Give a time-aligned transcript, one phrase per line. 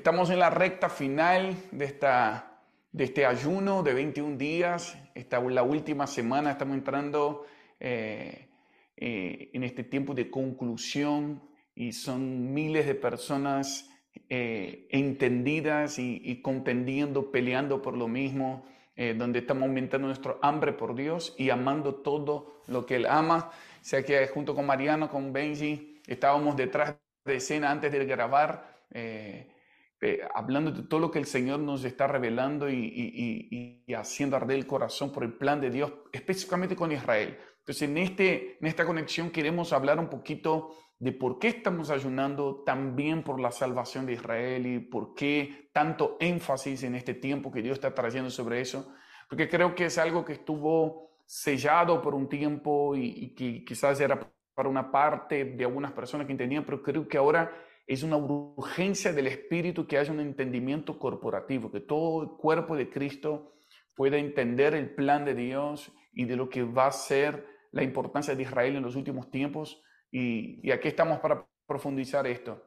[0.00, 4.96] Estamos en la recta final de, esta, de este ayuno de 21 días.
[5.14, 7.44] Esta la última semana, estamos entrando
[7.78, 8.48] eh,
[8.96, 11.42] eh, en este tiempo de conclusión
[11.74, 13.90] y son miles de personas
[14.30, 18.64] eh, entendidas y, y, contendiendo, peleando por lo mismo,
[18.96, 23.50] donde estamos aumentando nuestro hambre por Dios y amando todo lo que Él ama.
[23.82, 26.96] O sea que junto con Mariano, con Benji, estábamos detrás
[27.26, 28.80] de escena antes de grabar.
[28.92, 29.59] Eh,
[30.34, 35.12] hablando de todo lo que el Señor nos está revelando y, haciendo arder el corazón
[35.12, 37.38] por el plan de Dios, específicamente con Israel.
[37.58, 42.62] Entonces, en, este, en esta conexión queremos hablar un poquito de por qué estamos ayunando
[42.64, 47.62] también por la salvación de Israel y por qué tanto énfasis en este tiempo que
[47.62, 48.92] Dios está trayendo sobre eso,
[49.28, 54.00] porque creo que es algo que estuvo sellado por un tiempo y, y que quizás
[54.00, 54.18] era
[54.54, 57.50] para una parte de algunas personas que entendían, pero creo que ahora
[57.90, 62.88] es una urgencia del Espíritu que haya un entendimiento corporativo, que todo el cuerpo de
[62.88, 63.56] Cristo
[63.96, 68.36] pueda entender el plan de Dios y de lo que va a ser la importancia
[68.36, 69.82] de Israel en los últimos tiempos.
[70.08, 72.62] Y, aquí estamos para profundizar esto.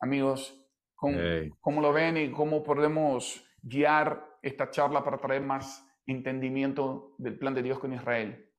[0.00, 0.60] Amigos,
[0.96, 7.54] ¿cómo, lo ven y cómo podemos guiar esta charla para traer más entendimiento del plan
[7.54, 8.50] de Dios con Israel?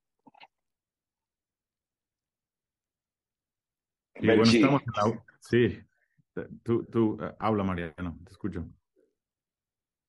[5.42, 5.78] Sí,
[6.64, 8.68] Tú, tú eh, habla, Mariano, te escucho.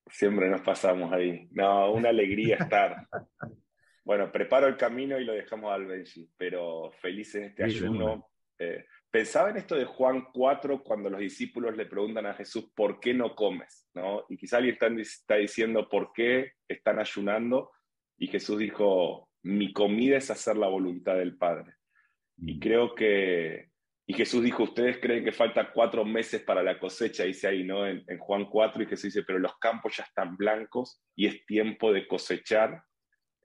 [0.09, 1.49] Siempre nos pasamos ahí.
[1.53, 3.09] No, una alegría estar.
[4.05, 8.29] Bueno, preparo el camino y lo dejamos al Benji, pero feliz en este ayuno.
[8.59, 13.01] Eh, pensaba en esto de Juan 4 cuando los discípulos le preguntan a Jesús, ¿por
[13.01, 13.89] qué no comes?
[13.95, 14.25] ¿No?
[14.29, 17.73] Y quizá alguien está, está diciendo, ¿por qué están ayunando?
[18.17, 21.75] Y Jesús dijo, mi comida es hacer la voluntad del Padre.
[22.39, 22.61] Y mm.
[22.61, 23.71] creo que
[24.09, 27.85] y Jesús dijo, ustedes creen que falta cuatro meses para la cosecha, dice ahí, ¿no?
[27.87, 31.93] En, Juan 4, y Jesús dice, pero los campos ya están blancos y es tiempo
[31.93, 32.85] de cosechar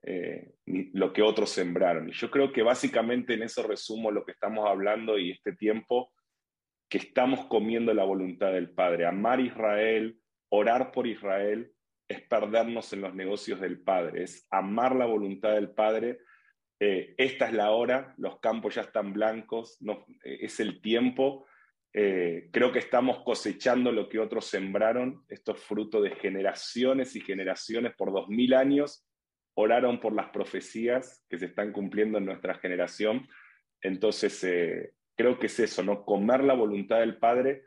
[0.04, 2.08] eh, lo que otros sembraron.
[2.08, 6.12] Y yo creo que básicamente en eso resumo lo que estamos hablando y este tiempo
[6.88, 9.06] que estamos comiendo la voluntad del Padre.
[9.06, 10.16] Amar Israel,
[10.48, 11.72] orar por Israel,
[12.06, 16.18] es perdernos en los negocios del Padre, es amar la voluntad del Padre
[16.84, 19.78] eh, esta es la hora, los campos ya están blancos,
[20.24, 21.46] eh, es el tiempo.
[21.92, 25.24] Eh, creo que estamos cosechando lo que otros sembraron.
[25.28, 29.06] Esto es fruto de generaciones y generaciones por dos mil años.
[29.54, 33.28] Oraron por las profecías que se están cumpliendo en nuestra generación.
[33.80, 34.40] Entonces,
[35.16, 36.04] creo que es eso, ¿no?
[36.04, 37.62] Comer la voluntad del Padre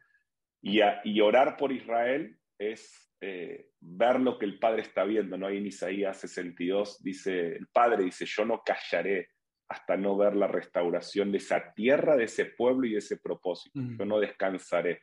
[0.62, 5.48] y, y orar por Israel es eh, ver lo que el Padre está viendo, ¿no?
[5.48, 9.30] Ahí en Isaías 62 dice, el Padre dice, yo no callaré
[9.68, 13.80] hasta no ver la restauración de esa tierra, de ese pueblo y de ese propósito.
[13.80, 15.02] Yo no descansaré.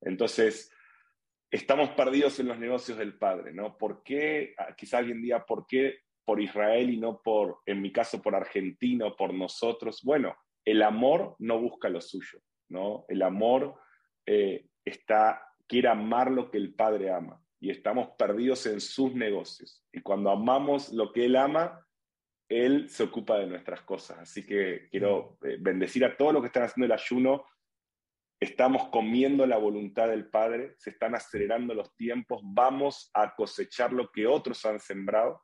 [0.00, 0.72] Entonces,
[1.50, 3.76] estamos perdidos en los negocios del Padre, ¿no?
[3.76, 7.92] ¿Por qué, ah, quizá alguien diga, ¿por qué por Israel y no por, en mi
[7.92, 10.00] caso, por Argentina o por nosotros?
[10.02, 13.04] Bueno, el amor no busca lo suyo, ¿no?
[13.08, 13.74] El amor
[14.26, 19.84] eh, está, quiere amar lo que el Padre ama y estamos perdidos en sus negocios.
[19.92, 21.86] Y cuando amamos lo que Él ama,
[22.48, 24.18] Él se ocupa de nuestras cosas.
[24.18, 27.46] Así que quiero eh, bendecir a todos los que están haciendo el ayuno.
[28.40, 34.10] Estamos comiendo la voluntad del Padre, se están acelerando los tiempos, vamos a cosechar lo
[34.10, 35.40] que otros han sembrado.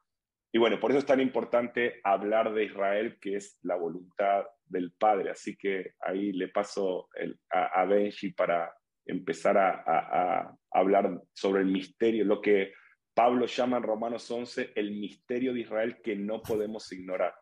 [0.52, 4.90] Y bueno, por eso es tan importante hablar de Israel, que es la voluntad del
[4.90, 5.30] Padre.
[5.30, 7.08] Así que ahí le paso
[7.48, 8.74] a, a Benji para
[9.08, 12.72] empezar a, hablar sobre el misterio, lo que
[13.14, 17.34] Pablo llama en Romanos 11 el misterio de Israel que no podemos ignorar.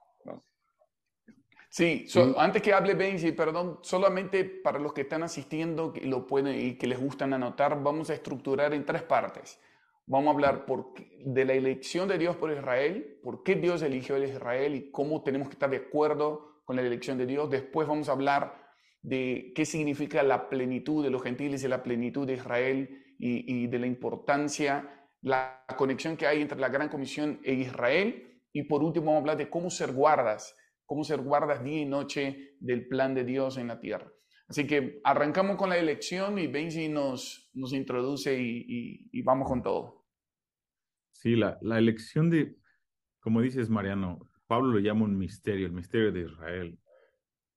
[1.69, 2.07] Sí,
[2.39, 6.79] antes que hable Benji, perdón, solamente para los que están asistiendo y, lo pueden, y
[6.79, 9.61] que les gustan anotar, vamos a estructurar en tres partes.
[10.07, 14.15] Vamos a hablar por, de la elección de Dios por Israel, por qué Dios eligió
[14.15, 17.51] a Israel y cómo tenemos que estar de acuerdo con la elección de Dios.
[17.51, 18.66] Después vamos a hablar
[19.07, 23.79] de qué significa la plenitud de los gentiles y la plenitud de Israel y, de
[23.79, 28.43] la importancia, la conexión que hay entre la Gran Comisión e Israel.
[28.53, 31.85] Y por último vamos a hablar de cómo ser guardas, cómo ser guardas día y
[31.85, 34.11] noche del plan de Dios en la tierra.
[34.49, 39.63] Así que arrancamos con la elección y Benji nos, nos introduce y, y, vamos con
[39.63, 40.05] todo.
[41.13, 42.57] Sí, la, la elección de,
[43.21, 44.19] como dices Mariano,
[44.49, 46.81] Pablo lo llama un misterio, el misterio de Israel.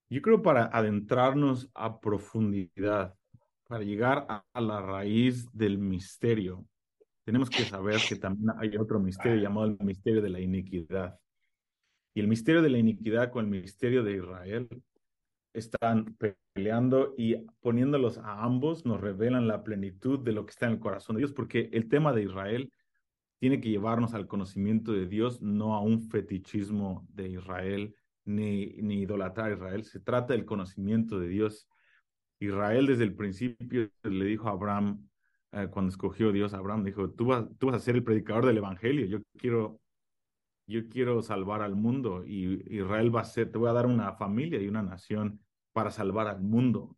[0.09, 3.15] Yo creo para adentrarnos a profundidad,
[3.67, 6.65] para llegar a, la raíz del misterio,
[7.23, 11.19] tenemos que saber que también hay otro misterio llamado el misterio de la iniquidad.
[12.15, 14.67] Y el misterio de la iniquidad con el misterio de Israel
[15.53, 16.17] están
[16.56, 20.79] peleando y poniéndolos a ambos nos revelan la plenitud de lo que está en el
[20.79, 22.73] corazón de Dios, porque el tema de Israel
[23.39, 27.95] tiene que llevarnos al conocimiento de Dios, no a un fetichismo de Israel,
[28.30, 29.84] ni, ni idolatrar a Israel.
[29.84, 31.68] Se trata del conocimiento de Dios.
[32.40, 35.10] Israel desde el principio le dijo a Abraham,
[35.52, 38.46] eh, cuando escogió Dios a Abraham, dijo, tú vas, tú vas a ser el predicador
[38.46, 39.81] del Evangelio, yo quiero,
[40.68, 44.14] yo quiero salvar al mundo y Israel va a ser, te voy a dar una
[44.14, 45.40] familia y una nación
[45.74, 46.96] para salvar al mundo.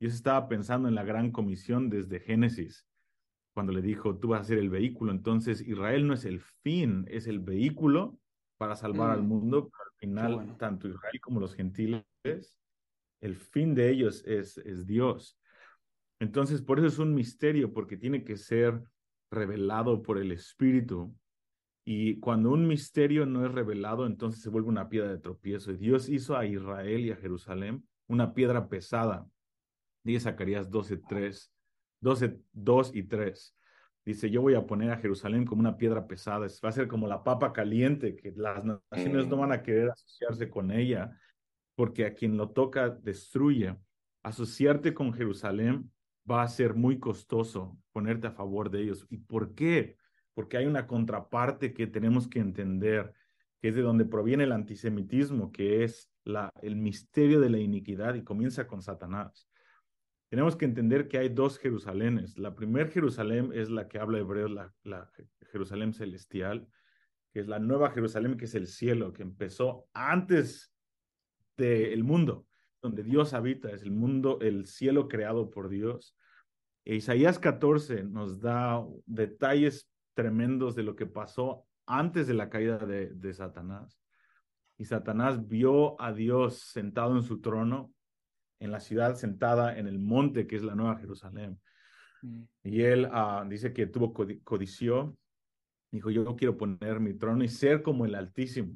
[0.00, 2.86] Yo estaba pensando en la gran comisión desde Génesis,
[3.52, 5.10] cuando le dijo, tú vas a ser el vehículo.
[5.10, 8.16] Entonces, Israel no es el fin, es el vehículo
[8.56, 9.26] para salvar al mm.
[9.26, 9.72] mundo.
[9.98, 12.04] Final, tanto Israel como los gentiles,
[13.20, 15.38] el fin de ellos es, es Dios.
[16.20, 18.82] Entonces, por eso es un misterio, porque tiene que ser
[19.30, 21.14] revelado por el Espíritu.
[21.84, 25.72] Y cuando un misterio no es revelado, entonces se vuelve una piedra de tropiezo.
[25.72, 29.26] Dios hizo a Israel y a Jerusalén una piedra pesada.
[30.04, 31.52] Dice Zacarías 12, 3.
[32.00, 33.56] 12, 2 y 3.
[34.08, 37.06] Dice, yo voy a poner a Jerusalén como una piedra pesada, va a ser como
[37.06, 41.14] la papa caliente, que las naciones no van a querer asociarse con ella,
[41.74, 43.76] porque a quien lo toca destruye.
[44.22, 45.92] Asociarte con Jerusalén
[46.28, 49.06] va a ser muy costoso ponerte a favor de ellos.
[49.10, 49.98] ¿Y por qué?
[50.32, 53.12] Porque hay una contraparte que tenemos que entender,
[53.60, 58.14] que es de donde proviene el antisemitismo, que es la, el misterio de la iniquidad
[58.14, 59.47] y comienza con Satanás
[60.28, 62.38] tenemos que entender que hay dos Jerusalenes.
[62.38, 65.10] La primera Jerusalén es la que habla hebreo, la, la
[65.50, 66.68] Jerusalén celestial,
[67.32, 70.72] que es la nueva Jerusalén, que es el cielo, que empezó antes
[71.56, 72.46] del mundo,
[72.82, 76.14] donde Dios habita, es el mundo, el cielo creado por Dios.
[76.84, 82.78] E Isaías 14 nos da detalles tremendos de lo que pasó antes de la caída
[82.78, 83.98] de, de Satanás.
[84.76, 87.92] Y Satanás vio a Dios sentado en su trono
[88.60, 91.58] en la ciudad sentada en el monte que es la Nueva Jerusalén.
[92.22, 92.42] Mm.
[92.64, 95.16] Y él ah, dice que tuvo codició,
[95.90, 98.74] dijo, yo quiero poner mi trono y ser como el Altísimo.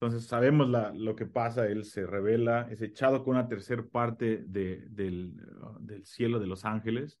[0.00, 4.44] Entonces sabemos la, lo que pasa, él se revela, es echado con una tercera parte
[4.46, 7.20] de, del, ah, del cielo de los ángeles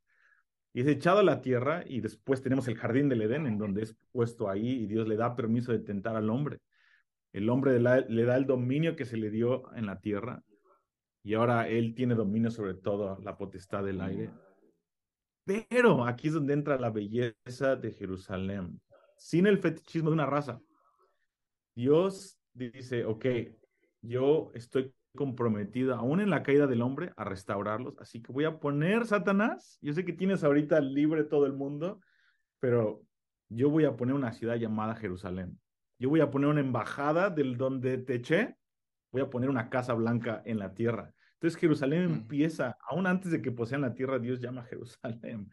[0.72, 3.82] y es echado a la tierra y después tenemos el jardín del Edén en donde
[3.82, 6.60] es puesto ahí y Dios le da permiso de tentar al hombre.
[7.32, 10.42] El hombre le da el dominio que se le dio en la tierra
[11.22, 14.30] y ahora él tiene dominio sobre todo la potestad del aire.
[15.44, 18.80] Pero aquí es donde entra la belleza de Jerusalén,
[19.16, 20.60] sin el fetichismo de una raza.
[21.74, 23.26] Dios dice, ok,
[24.02, 28.60] yo estoy comprometido, aún en la caída del hombre, a restaurarlos, así que voy a
[28.60, 32.00] poner Satanás, yo sé que tienes ahorita libre todo el mundo,
[32.60, 33.02] pero
[33.48, 35.58] yo voy a poner una ciudad llamada Jerusalén.
[35.98, 38.56] Yo voy a poner una embajada del donde te eché
[39.12, 41.12] voy a poner una casa blanca en la tierra.
[41.34, 42.12] Entonces Jerusalén mm.
[42.12, 45.50] empieza, aún antes de que posean la tierra, Dios llama a Jerusalén,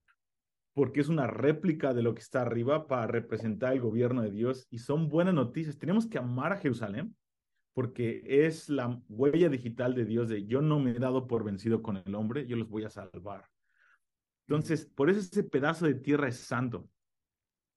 [0.74, 4.66] porque es una réplica de lo que está arriba para representar el gobierno de Dios
[4.70, 5.78] y son buenas noticias.
[5.78, 7.16] Tenemos que amar a Jerusalén
[7.72, 11.82] porque es la huella digital de Dios de yo no me he dado por vencido
[11.82, 13.44] con el hombre, yo los voy a salvar.
[14.48, 16.88] Entonces, por eso ese pedazo de tierra es santo.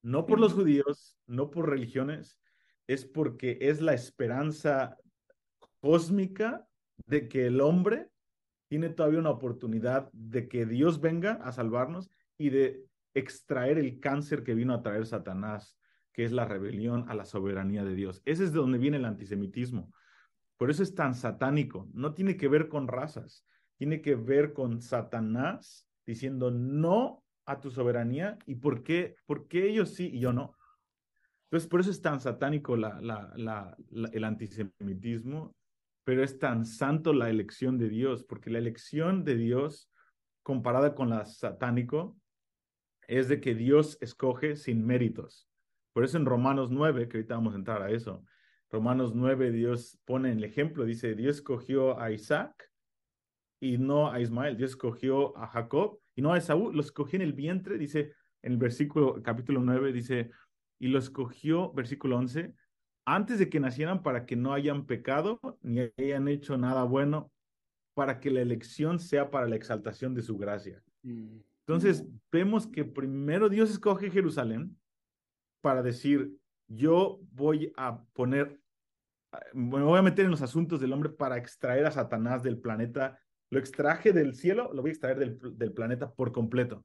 [0.01, 2.39] No por los judíos, no por religiones,
[2.87, 4.97] es porque es la esperanza
[5.81, 6.67] cósmica
[7.05, 8.09] de que el hombre
[8.67, 14.43] tiene todavía una oportunidad de que Dios venga a salvarnos y de extraer el cáncer
[14.43, 15.77] que vino a traer Satanás,
[16.13, 18.21] que es la rebelión a la soberanía de Dios.
[18.25, 19.91] Ese es de donde viene el antisemitismo.
[20.57, 21.89] Por eso es tan satánico.
[21.93, 23.45] No tiene que ver con razas,
[23.77, 29.69] tiene que ver con Satanás diciendo no a tu soberanía y por qué, por qué
[29.69, 30.55] ellos sí y yo no.
[31.45, 35.55] Entonces, por eso es tan satánico el antisemitismo,
[36.09, 39.91] pero es tan santo la elección de Dios, porque la elección de Dios,
[40.41, 42.17] comparada con la satánico,
[43.07, 45.47] es de que Dios escoge sin méritos.
[45.93, 48.25] Por eso en Romanos 9, que ahorita vamos a entrar a eso,
[48.71, 52.71] Romanos 9, Dios pone el ejemplo, dice, Dios escogió a Isaac
[53.59, 57.21] y no a Ismael, Dios escogió a Jacob y no a Esaú, lo escogió en
[57.21, 60.31] el vientre, dice en el versículo capítulo 9, dice,
[60.79, 62.55] y lo escogió, versículo 11,
[63.05, 67.31] antes de que nacieran para que no hayan pecado ni hayan hecho nada bueno,
[67.93, 70.81] para que la elección sea para la exaltación de su gracia.
[71.03, 71.39] Mm.
[71.67, 74.77] Entonces, vemos que primero Dios escoge Jerusalén
[75.61, 76.35] para decir,
[76.67, 78.59] yo voy a poner,
[79.53, 83.19] me voy a meter en los asuntos del hombre para extraer a Satanás del planeta.
[83.51, 86.83] Lo extraje del cielo, lo voy a extraer del, del planeta por completo.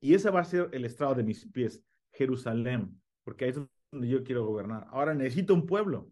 [0.00, 3.58] Y ese va a ser el estrado de mis pies, Jerusalén porque ahí es
[3.94, 4.86] donde yo quiero gobernar.
[4.90, 6.10] Ahora necesito un pueblo.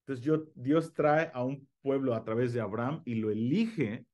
[0.00, 4.06] Entonces yo, Dios trae a un pueblo a través de Abraham y lo elige.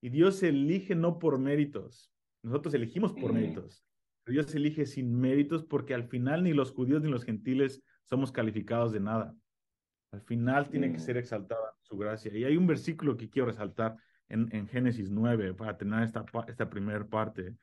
[0.00, 2.12] Y Dios elige no por méritos.
[2.42, 3.34] Nosotros elegimos por mm.
[3.34, 3.84] méritos.
[4.26, 8.92] Dios elige sin méritos porque al final ni los judíos ni los gentiles somos calificados
[8.92, 9.34] de nada.
[10.12, 11.00] Al final tiene que mm.
[11.00, 12.36] ser exaltada su gracia.
[12.36, 13.96] Y hay un versículo que quiero resaltar
[14.28, 17.56] en, en Génesis 9 para tener esta, esta primera parte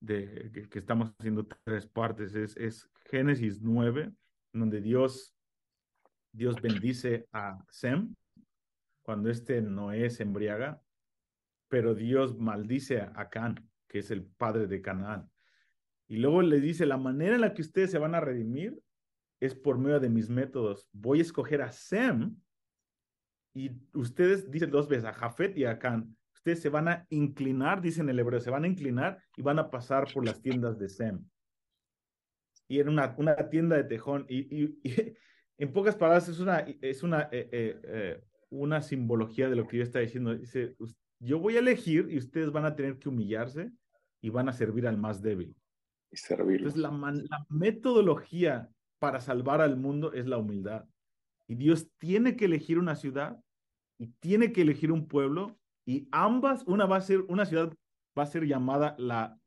[0.00, 2.34] de que, estamos haciendo tres partes.
[2.34, 4.12] Es, es Génesis 9,
[4.52, 5.34] donde Dios,
[6.32, 8.14] Dios bendice a Sem
[9.02, 10.82] cuando este Noé se embriaga,
[11.68, 15.30] pero Dios maldice a Can, que es el padre de Canaán.
[16.08, 18.78] Y luego le dice, la manera en la que ustedes se van a redimir
[19.40, 20.88] es por medio de mis métodos.
[20.92, 22.36] Voy a escoger a Sem
[23.54, 27.80] y ustedes, dicen dos veces, a Jafet y a Can, ustedes se van a inclinar,
[27.80, 30.88] dicen el hebreo, se van a inclinar y van a pasar por las tiendas de
[30.88, 31.24] Sem.
[32.68, 34.26] Y era una, una tienda de tejón.
[34.28, 34.78] Y,
[35.58, 39.78] en pocas palabras es una, es una, eh, eh, eh, una simbología de lo que
[39.78, 40.34] yo está diciendo.
[40.34, 40.76] Dice,
[41.18, 43.72] yo voy a elegir y ustedes van a tener que humillarse
[44.20, 45.56] y van a servir al más débil.
[46.10, 46.58] Y servir.
[46.58, 50.86] Entonces la, la metodología para salvar al mundo es la humildad.
[51.46, 53.38] Y Dios tiene que elegir una ciudad
[53.98, 55.58] y tiene que elegir un pueblo
[55.88, 57.72] y ambas, una va a ser, una ciudad
[58.16, 59.38] va a ser llamada la,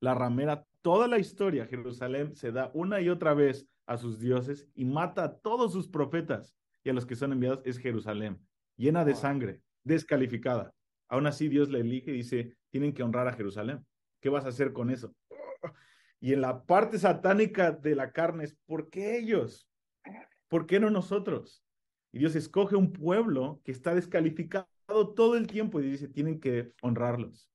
[0.00, 0.64] la ramera.
[0.82, 5.24] Toda la historia, Jerusalén se da una y otra vez a sus dioses y mata
[5.24, 6.54] a todos sus profetas
[6.84, 8.38] y a los que son enviados es Jerusalén,
[8.76, 10.72] llena de sangre, descalificada.
[11.08, 13.84] Aún así Dios le elige y dice, tienen que honrar a Jerusalén.
[14.20, 15.14] ¿Qué vas a hacer con eso?
[16.20, 19.68] Y en la parte satánica de la carne es, ¿por qué ellos?
[20.48, 21.64] ¿Por qué no nosotros?
[22.12, 24.66] Y Dios escoge un pueblo que está descalificado
[25.14, 27.50] todo el tiempo y dice, tienen que honrarlos.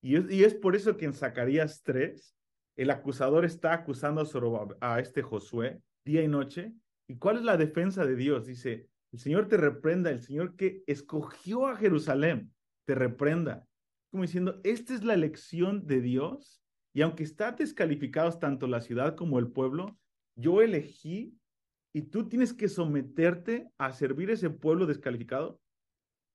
[0.00, 2.34] Y es, y es por eso que en Zacarías 3,
[2.82, 4.22] el acusador está acusando
[4.80, 6.72] a, a este Josué día y noche.
[7.08, 8.46] ¿Y cuál es la defensa de Dios?
[8.46, 12.52] Dice, el Señor te reprenda, el Señor que escogió a Jerusalén,
[12.84, 13.66] te reprenda.
[14.10, 16.62] Como diciendo, esta es la elección de Dios.
[16.94, 19.98] Y aunque está descalificados tanto la ciudad como el pueblo,
[20.36, 21.34] yo elegí
[21.94, 25.60] y tú tienes que someterte a servir ese pueblo descalificado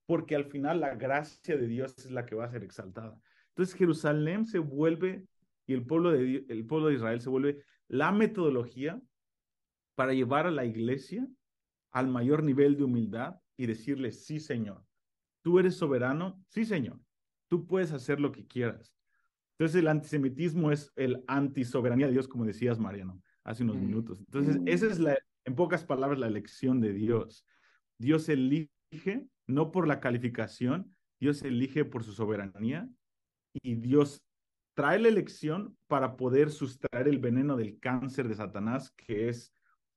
[0.07, 3.19] porque al final la gracia de Dios es la que va a ser exaltada.
[3.49, 5.25] Entonces Jerusalén se vuelve,
[5.67, 9.01] y el pueblo de, el pueblo de Israel se vuelve la metodología
[9.95, 11.27] para llevar a la iglesia
[11.91, 14.83] al mayor nivel de humildad y decirle, sí, Señor,
[15.43, 16.99] tú eres soberano, sí, Señor,
[17.49, 18.93] tú puedes hacer lo que quieras.
[19.57, 24.19] Entonces el antisemitismo es el antisoberanía de Dios, como decías, Mariano, hace unos minutos.
[24.19, 27.45] Entonces, esa es la, en pocas palabras, la elección de Dios.
[27.97, 28.69] Dios elige
[29.47, 32.87] no por la calificación, Dios elige por su soberanía
[33.63, 34.21] y Dios
[34.77, 39.51] trae la elección para poder sustraer el veneno del cáncer de Satanás, que es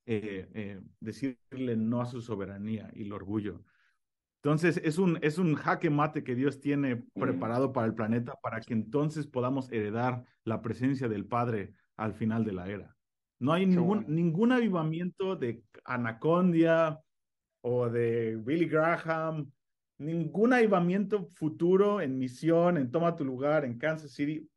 [0.06, 3.62] eh, eh, decirle no a su soberanía y el orgullo.
[4.42, 8.60] Entonces, es un, es un jaque mate que Dios tiene preparado para el planeta para
[8.60, 12.96] que entonces podamos heredar la presencia del Padre al final de la era.
[13.38, 16.98] No hay ningún, ningún avivamiento de anacondia,
[17.60, 19.52] o de Billy Graham,
[19.98, 24.48] ningún avivamiento futuro en misión, en Toma tu lugar, en Kansas City,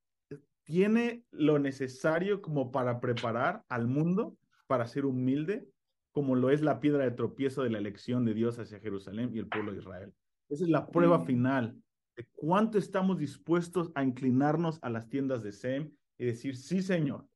[0.64, 5.68] tiene lo necesario como para preparar al mundo para ser humilde,
[6.12, 9.40] como lo es la piedra de tropiezo de la elección de Dios hacia Jerusalén y
[9.40, 10.14] el pueblo de Israel.
[10.50, 11.26] Esa es la prueba mm.
[11.26, 11.84] final
[12.16, 17.28] de cuánto estamos dispuestos a inclinarnos a las tiendas de Sem y decir, sí, Señor.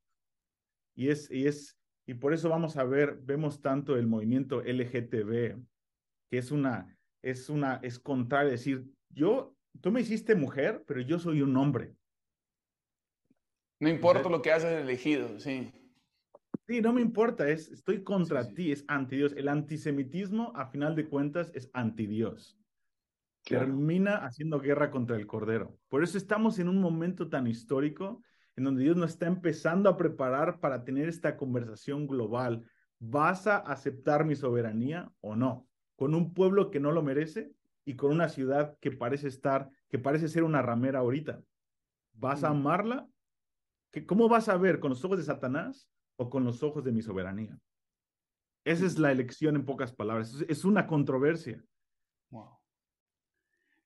[0.95, 5.61] Y es, y es y por eso vamos a ver, vemos tanto el movimiento LGTB,
[6.29, 11.19] que es una, es una, es contrario, decir, yo, tú me hiciste mujer, pero yo
[11.19, 11.93] soy un hombre.
[13.79, 15.71] No importa lo que hayas elegido, sí.
[16.67, 19.33] Sí, no me importa, es, estoy contra ti, es anti Dios.
[19.37, 22.57] El antisemitismo, a final de cuentas, es anti Dios.
[23.43, 25.77] Termina haciendo guerra contra el Cordero.
[25.87, 28.21] Por eso estamos en un momento tan histórico
[28.57, 32.65] en donde Dios nos está empezando a preparar para tener esta conversación global.
[32.99, 35.67] ¿Vas a aceptar mi soberanía o no?
[35.95, 37.53] Con un pueblo que no lo merece
[37.85, 41.41] y con una ciudad que parece estar, que parece ser una ramera ahorita.
[42.13, 42.61] ¿Vas a mm.
[44.05, 44.79] ¿Cómo vas a ver?
[44.79, 47.57] ¿Con los ojos de Satanás o con los ojos de mi soberanía?
[48.65, 50.43] Esa es la elección en pocas palabras.
[50.47, 51.63] Es una controversia.
[52.29, 52.57] Wow.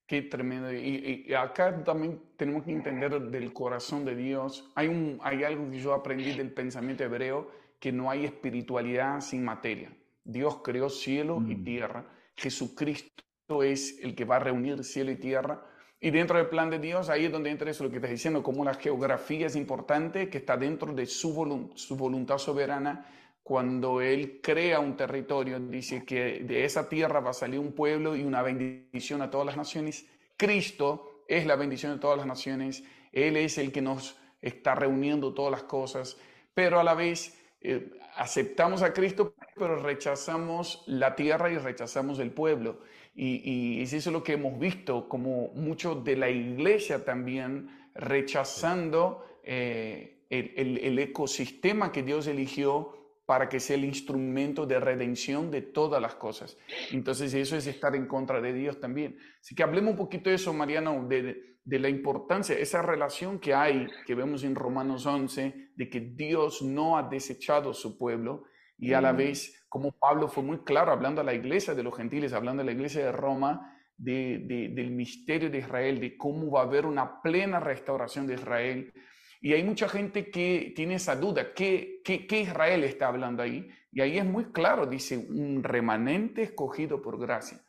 [0.06, 0.72] Qué tremendo.
[0.72, 4.70] Y, acá también tenemos que entender del corazón de Dios.
[4.74, 9.44] Hay, un, hay algo que yo aprendí del pensamiento hebreo, que no hay espiritualidad sin
[9.44, 9.96] materia.
[10.24, 11.64] Dios creó cielo y mm.
[11.64, 12.06] tierra.
[12.36, 15.64] Jesucristo es el que va a reunir cielo y tierra.
[16.04, 18.42] Y dentro del plan de Dios, ahí es donde entra eso lo que estás diciendo,
[18.42, 23.06] como la geografía es importante, que está dentro de su, su voluntad soberana,
[23.44, 28.16] cuando Él crea un territorio, dice que de esa tierra va a salir un pueblo
[28.16, 30.04] y una bendición a todas las naciones.
[30.36, 32.82] Cristo es la bendición de todas las naciones.
[33.12, 36.16] Él es el que nos está reuniendo todas las cosas,
[36.52, 42.32] pero a la vez eh, aceptamos a Cristo, pero rechazamos la tierra y rechazamos el
[42.32, 42.80] pueblo.
[43.14, 50.24] Y, es eso lo que hemos visto, como mucho de la iglesia también rechazando eh,
[50.30, 56.14] el, ecosistema que Dios eligió para que sea el instrumento de redención de todas las
[56.14, 56.56] cosas.
[56.90, 59.18] Entonces eso es estar en contra de Dios también.
[59.40, 63.54] Así que hablemos un poquito de eso, Mariano, de, de la importancia, esa relación que
[63.54, 68.44] hay, que vemos en Romanos 11, de que Dios no ha desechado su pueblo
[68.78, 71.96] y a la vez, como Pablo fue muy claro hablando a la iglesia de los
[71.96, 76.64] gentiles, hablando a la iglesia de Roma, del misterio de Israel, de cómo va a
[76.64, 78.92] haber una plena restauración de Israel.
[79.40, 83.68] Y hay mucha gente que tiene esa duda, ¿qué, qué, qué Israel está hablando ahí?
[83.92, 87.60] Y ahí es muy claro, dice, un remanente escogido por gracia.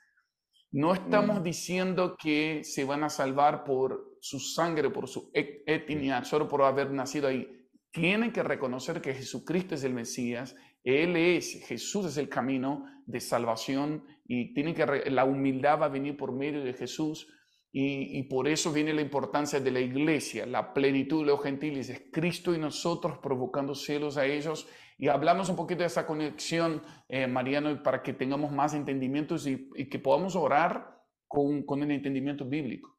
[0.72, 6.48] No estamos diciendo que se van a salvar por su sangre, por su etnia, solo
[6.48, 7.70] por haber nacido ahí.
[7.92, 13.20] Tienen que reconocer que Jesucristo es el Mesías él es, Jesús es el camino de
[13.20, 17.28] salvación y tiene que, la humildad va a venir por medio de Jesús
[17.76, 22.04] y, por eso viene la importancia de la iglesia, la plenitud de los gentiles, es
[22.12, 24.70] Cristo y nosotros provocando celos a ellos.
[25.00, 29.90] Y hablamos un poquito de esa conexión, eh, Mariano, para que tengamos más entendimientos y,
[29.90, 32.96] que podamos orar con, con, el entendimiento bíblico.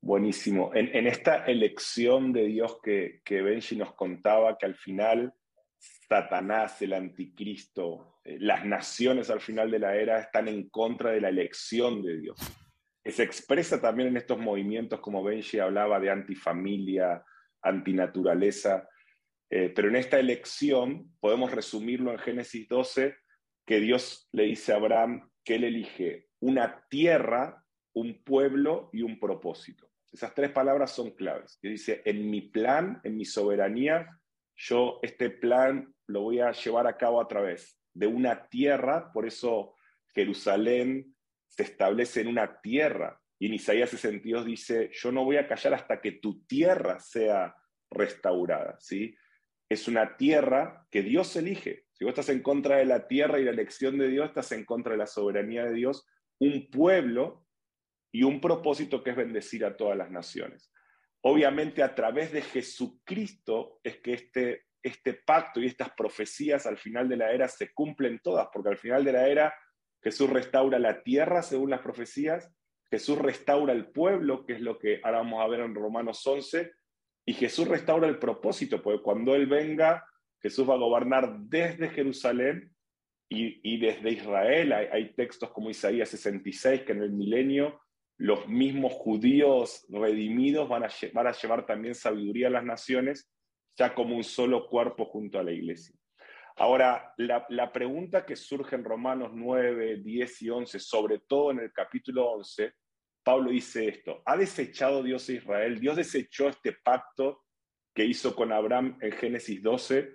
[0.00, 0.72] Buenísimo.
[0.72, 5.34] En, en, esta elección de Dios que, que Benji nos contaba, que al final
[6.08, 11.20] Satanás, el anticristo, eh, las naciones al final de la era están en contra de
[11.20, 12.38] la elección de Dios.
[13.04, 17.24] Se expresa también en estos movimientos, como Benji hablaba, de antifamilia,
[17.62, 18.88] antinaturaleza.
[19.48, 23.16] Eh, pero en esta elección podemos resumirlo en Génesis 12,
[23.64, 29.18] que Dios le dice a Abraham que él elige una tierra, un pueblo y un
[29.18, 29.88] propósito.
[30.12, 31.58] Esas tres palabras son claves.
[31.62, 34.18] Dice, en mi plan, en mi soberanía,
[34.56, 39.26] yo este plan lo voy a llevar a cabo a través de una tierra, por
[39.26, 39.74] eso
[40.14, 41.14] Jerusalén
[41.48, 43.20] se establece en una tierra.
[43.38, 47.54] Y en Isaías 62 dice, yo no voy a callar hasta que tu tierra sea
[47.90, 48.76] restaurada.
[48.80, 49.14] ¿sí?
[49.68, 51.86] Es una tierra que Dios elige.
[51.92, 54.64] Si vos estás en contra de la tierra y la elección de Dios, estás en
[54.64, 56.06] contra de la soberanía de Dios,
[56.38, 57.46] un pueblo
[58.12, 60.70] y un propósito que es bendecir a todas las naciones.
[61.22, 67.08] Obviamente a través de Jesucristo es que este, este pacto y estas profecías al final
[67.08, 69.54] de la era se cumplen todas, porque al final de la era
[70.02, 72.52] Jesús restaura la tierra según las profecías,
[72.88, 76.72] Jesús restaura el pueblo, que es lo que ahora vamos a ver en Romanos 11,
[77.26, 80.06] y Jesús restaura el propósito, porque cuando Él venga,
[80.40, 82.72] Jesús va a gobernar desde Jerusalén
[83.28, 84.72] y, desde Israel.
[84.72, 87.80] Hay, textos como Isaías 66, que en el milenio
[88.16, 93.28] los mismos judíos redimidos van a llevar también sabiduría a las naciones,
[93.76, 95.94] ya como un solo cuerpo junto a la iglesia.
[96.56, 101.60] Ahora, la, la, pregunta que surge en Romanos 9, 10 y 11, sobre todo en
[101.60, 102.72] el capítulo 11,
[103.22, 105.78] Pablo dice esto, ¿ha desechado Dios a Israel?
[105.78, 107.42] Dios desechó este pacto
[107.94, 110.14] que hizo con Abraham en Génesis 12,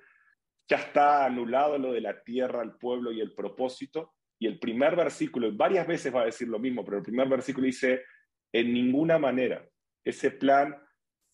[0.70, 4.14] ya está anulado lo de la tierra, el pueblo y el propósito.
[4.40, 7.28] Y el primer versículo, y varias veces va a decir lo mismo, pero el primer
[7.28, 8.06] versículo dice,
[8.54, 9.68] en ninguna manera,
[10.04, 10.76] ese plan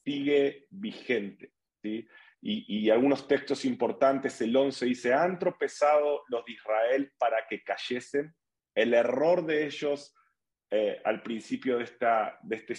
[0.04, 1.54] sigue vigente.
[1.84, 2.08] Y,
[2.42, 8.36] y, algunos textos importantes, el 11 dice, han tropezado los de Israel para que cayesen.
[8.76, 10.16] El error de ellos
[10.70, 12.76] eh, al principio de, esta, de, este,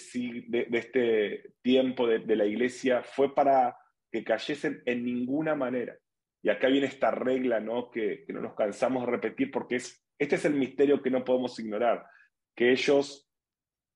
[0.47, 3.77] de, este tiempo de, de la iglesia fue para
[4.11, 5.97] que cayesen en ninguna manera.
[6.43, 7.91] Y acá viene esta regla ¿no?
[7.91, 11.25] Que, que no nos cansamos de repetir porque es este es el misterio que no
[11.25, 12.05] podemos ignorar,
[12.57, 13.31] que ellos,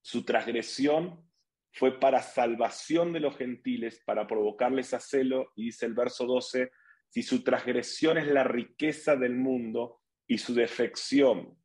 [0.00, 1.28] su transgresión
[1.72, 6.70] fue para salvación de los gentiles, para provocarles a celo, y dice el verso 12,
[7.08, 11.56] si su transgresión es la riqueza del mundo y su defección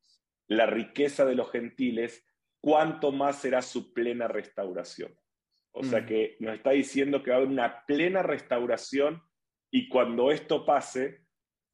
[0.47, 2.25] la riqueza de los gentiles,
[2.61, 5.17] ¿cuánto más será su plena restauración?
[5.71, 6.05] O sea mm.
[6.05, 9.21] que nos está diciendo que va a haber una plena restauración
[9.69, 11.25] y cuando esto pase,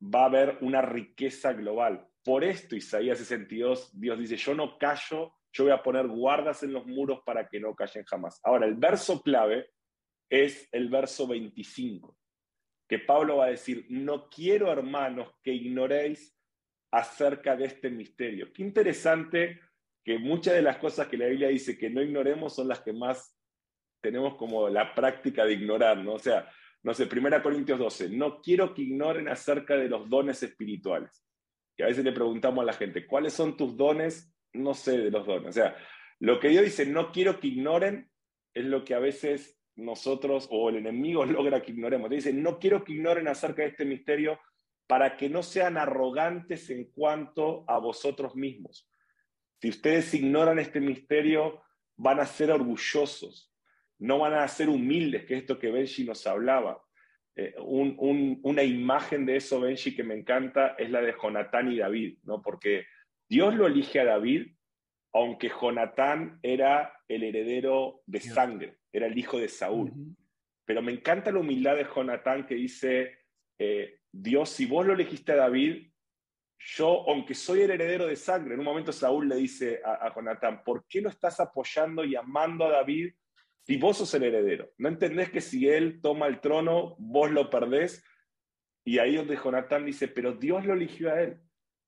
[0.01, 2.07] va a haber una riqueza global.
[2.23, 6.73] Por esto, Isaías 62, Dios dice, yo no callo, yo voy a poner guardas en
[6.73, 8.39] los muros para que no callen jamás.
[8.43, 9.71] Ahora, el verso clave
[10.29, 12.17] es el verso 25,
[12.87, 16.35] que Pablo va a decir, no quiero, hermanos, que ignoréis
[16.91, 18.53] acerca de este misterio.
[18.53, 19.59] Qué interesante
[20.03, 22.93] que muchas de las cosas que la Biblia dice que no ignoremos son las que
[22.93, 23.37] más
[24.01, 26.13] tenemos como la práctica de ignorar, ¿no?
[26.13, 26.49] O sea,
[26.83, 31.23] no sé, 1 Corintios 12, no quiero que ignoren acerca de los dones espirituales.
[31.77, 34.33] Y a veces le preguntamos a la gente, ¿cuáles son tus dones?
[34.53, 35.49] No sé de los dones.
[35.49, 35.75] O sea,
[36.19, 38.09] lo que Dios dice, no quiero que ignoren,
[38.53, 42.09] es lo que a veces nosotros o el enemigo logra que ignoremos.
[42.09, 44.39] Dice, no quiero que ignoren acerca de este misterio
[44.87, 48.89] para que no sean arrogantes en cuanto a vosotros mismos.
[49.61, 51.63] Si ustedes ignoran este misterio,
[51.95, 53.53] van a ser orgullosos,
[53.99, 56.83] no van a ser humildes, que es esto que Benji nos hablaba.
[57.35, 62.19] Eh, una imagen de eso, Benji, que me encanta es la de Jonatán y David,
[62.23, 62.41] ¿no?
[62.41, 62.85] porque
[63.27, 64.55] Dios lo elige a David,
[65.13, 69.91] aunque Jonatán era el heredero de sangre, era el hijo de Saúl.
[70.65, 73.17] Pero me encanta la humildad de Jonatán que dice,
[73.57, 75.91] eh, Dios, si vos lo elegiste a David,
[76.59, 80.13] yo, aunque soy el heredero de sangre, en un momento Saúl le dice a, a
[80.13, 83.13] Jonatán, ¿por qué lo estás apoyando y amando a David
[83.65, 84.71] si vos sos el heredero?
[84.77, 88.03] ¿No entendés que si él toma el trono, vos lo perdés?
[88.85, 91.39] Y ahí donde Jonatán dice, pero Dios lo eligió a él.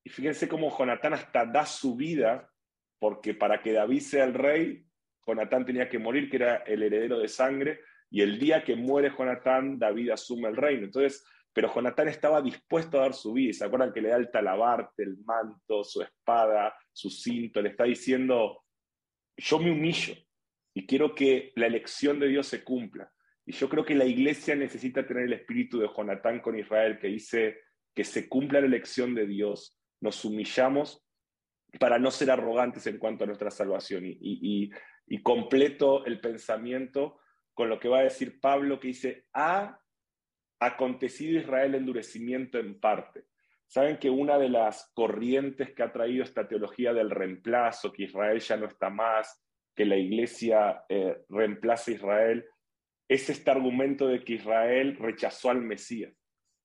[0.02, 2.50] Y fíjense cómo Jonatán hasta da su vida,
[2.98, 4.86] porque para que David sea el rey,
[5.26, 9.12] Jonatán tenía que morir, que era el heredero de sangre, y el día que muere
[9.16, 10.84] Jonatán, David asume el reino.
[10.84, 13.52] Entonces, pero Jonatán estaba dispuesto a dar su vida.
[13.52, 17.60] ¿Se acuerdan que le da el talabarte, el manto, su espada, su cinto?
[17.60, 18.62] Le está diciendo,
[19.36, 20.14] yo me humillo
[20.76, 23.10] y quiero que la elección de Dios se cumpla.
[23.46, 27.06] Y yo creo que la iglesia necesita tener el espíritu de Jonatán con Israel, que
[27.06, 27.60] dice
[27.94, 29.80] que se cumpla la elección de Dios.
[30.02, 31.02] Nos humillamos
[31.80, 34.02] para no ser arrogantes en cuanto a nuestra salvación.
[34.04, 34.70] Y,
[35.06, 37.20] y completo el pensamiento
[37.54, 39.80] con lo que va a decir Pablo, que dice, ah,
[40.60, 43.24] acontecido Israel endurecimiento en parte.
[43.66, 48.40] Saben que una de las corrientes que ha traído esta teología del reemplazo, que Israel
[48.40, 49.42] ya no está más,
[49.76, 52.44] que la iglesia eh, reemplaza a Israel,
[53.08, 56.12] es este argumento de que Israel rechazó al Mesías.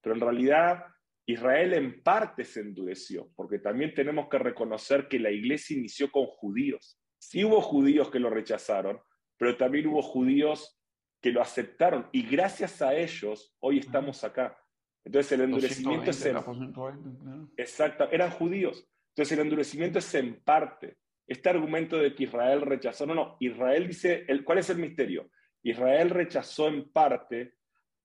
[0.01, 0.85] Pero en realidad
[1.27, 6.25] Israel en parte se endureció, porque también tenemos que reconocer que la iglesia inició con
[6.25, 6.99] judíos.
[7.19, 8.99] Sí hubo judíos que lo rechazaron,
[9.37, 10.79] pero también hubo judíos
[11.21, 14.57] que lo aceptaron y gracias a ellos hoy estamos acá.
[15.03, 16.37] Entonces el endurecimiento es en...
[17.57, 18.87] Exacto, eran judíos.
[19.09, 20.97] Entonces el endurecimiento es en parte.
[21.31, 25.31] Este argumento de que Israel rechazó, no, no, Israel dice, el, ¿cuál es el misterio?
[25.63, 27.53] Israel rechazó en parte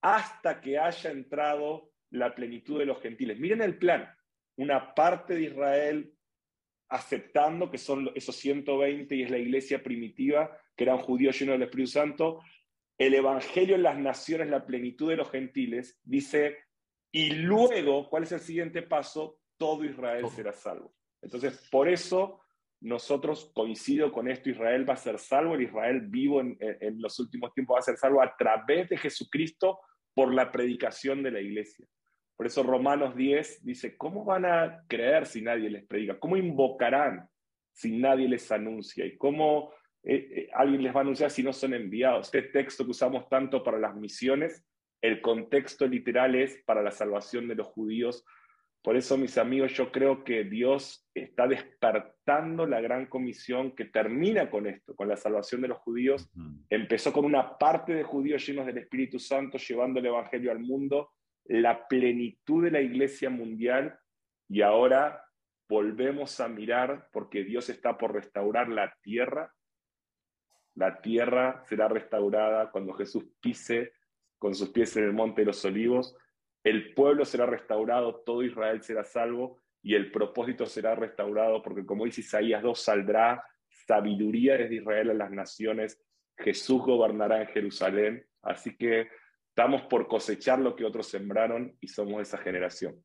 [0.01, 3.41] hasta que haya entrado la plenitud de los gentiles.
[3.41, 4.09] Miren el plan,
[4.55, 6.15] una parte de Israel
[6.89, 11.65] aceptando que son esos 120 y es la iglesia primitiva, que eran judíos llenos del
[11.65, 12.41] Espíritu Santo,
[12.97, 16.59] el Evangelio en las naciones, la plenitud de los gentiles, dice,
[17.11, 19.41] y luego, ¿cuál es el siguiente paso?
[19.57, 20.95] Todo Israel será salvo.
[21.21, 22.43] Entonces, por eso
[22.81, 26.57] nosotros coincido con esto, Israel va a ser salvo, el Israel vivo en,
[27.01, 29.81] los últimos tiempos va a ser salvo a través de Jesucristo
[30.15, 31.87] por la predicación de la iglesia.
[32.37, 36.19] Por eso Romanos 10 dice, ¿cómo van a creer si nadie les predica?
[36.19, 37.29] ¿Cómo invocarán
[37.73, 39.07] si nadie les anuncia?
[39.07, 39.73] ¿Y cómo
[40.09, 42.27] eh, eh, alguien les va a anunciar si no son enviados.
[42.27, 44.65] Este texto que usamos tanto para las misiones,
[45.03, 48.25] el contexto literal es para la salvación de los judíos.
[48.87, 54.49] Por eso, mis amigos, yo creo que Dios está despertando la gran comisión que termina
[54.49, 56.31] con esto, con la salvación de los judíos.
[56.71, 61.11] Empezó con una parte de judíos llenos del Espíritu Santo, llevando el Evangelio al mundo,
[61.47, 63.99] la plenitud de la iglesia mundial,
[64.49, 65.21] y ahora
[65.69, 69.53] volvemos a mirar porque Dios está por restaurar la tierra
[70.77, 73.95] la tierra será restaurada cuando Jesús pise
[74.39, 76.15] con sus pies en el monte de los olivos.
[76.67, 82.05] El pueblo será restaurado, todo Israel será salvo y el propósito será restaurado porque como
[82.07, 86.03] dice Isaías 2, saldrá sabiduría desde Israel a las naciones.
[86.37, 88.27] Jesús gobernará en Jerusalén.
[88.43, 89.07] Así que
[89.49, 93.01] estamos por cosechar lo que otros sembraron y somos esa generación.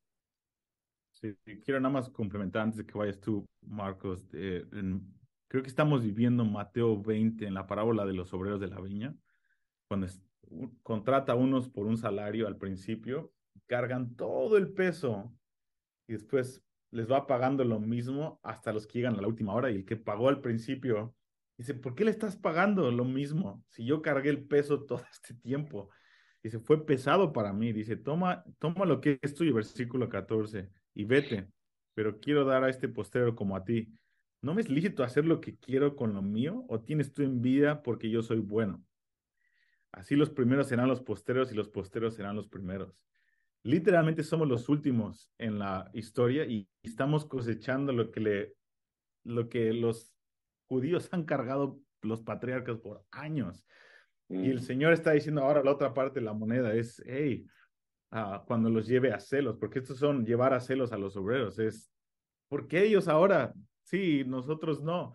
[1.11, 4.27] Sí, quiero nada más complementar antes de que vayas tú, Marcos.
[4.33, 4.65] Eh,
[5.47, 9.13] Creo que estamos viviendo Mateo 20 en la parábola de los obreros de la viña,
[9.87, 10.07] cuando
[10.81, 13.33] contrata a unos por un salario al principio,
[13.67, 15.33] cargan todo el peso
[16.07, 19.71] y después les va pagando lo mismo hasta los que llegan a la última hora
[19.71, 21.15] y el que pagó al principio
[21.57, 25.33] dice, ¿por qué le estás pagando lo mismo si yo cargué el peso todo este
[25.35, 25.89] tiempo?
[26.43, 27.71] Dice, fue pesado para mí.
[27.71, 31.47] Dice, toma, toma lo que es tuyo, versículo 14, y vete,
[31.93, 33.93] pero quiero dar a este postero como a ti.
[34.41, 36.65] ¿No me es lícito hacer lo que quiero con lo mío?
[36.67, 38.83] ¿O tienes tú envidia porque yo soy bueno?
[39.91, 43.05] Así los primeros serán los posteros y los posteros serán los primeros.
[43.63, 48.55] Literalmente somos los últimos en la historia y estamos cosechando lo que, le,
[49.23, 50.13] lo que los
[50.67, 53.65] judíos han cargado los patriarcas por años.
[54.29, 54.63] Y el Mm.
[54.63, 57.45] Señor está diciendo ahora la otra parte de la moneda es, hey,
[58.11, 61.59] ah, cuando los lleve a celos, porque estos son llevar a celos a los obreros,
[61.59, 61.91] es,
[62.47, 65.13] porque ellos ahora, sí, nosotros no?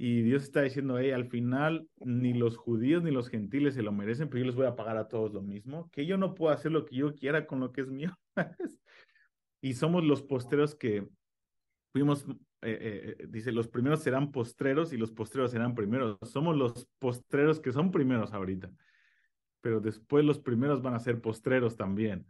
[0.00, 3.90] Y Dios está diciendo, hey, al final ni los judíos ni los gentiles se lo
[3.90, 6.54] merecen, pero yo les voy a pagar a todos lo mismo, que yo no puedo
[6.54, 8.16] hacer lo que yo quiera con lo que es mío.
[9.60, 11.08] y somos los posteros que
[11.92, 12.24] fuimos,
[12.62, 16.16] eh, eh, dice, los primeros serán postreros y los postreros serán primeros.
[16.22, 18.70] Somos los postreros que son primeros ahorita,
[19.60, 22.24] pero después los primeros van a ser postreros también.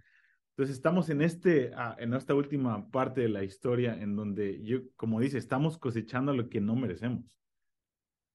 [0.53, 4.79] Entonces estamos en, este, ah, en esta última parte de la historia en donde yo,
[4.97, 7.39] como dice, estamos cosechando lo que no merecemos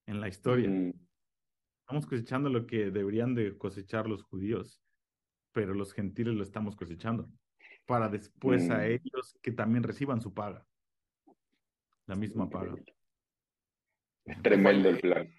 [0.06, 0.70] en la historia.
[0.70, 0.94] Mm.
[1.82, 4.82] Estamos cosechando lo que deberían de cosechar los judíos,
[5.52, 7.30] pero los gentiles lo estamos cosechando
[7.86, 8.92] para después a Mm.
[8.92, 10.66] ellos que también reciban su paga,
[12.06, 12.76] la misma paga.
[14.26, 15.30] Es tremendo el plan.